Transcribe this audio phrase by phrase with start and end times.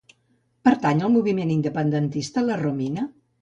[0.67, 3.07] Pertany al moviment independentista la Romina?